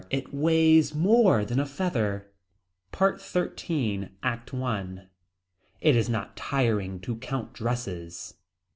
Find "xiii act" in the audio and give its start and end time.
3.21-4.51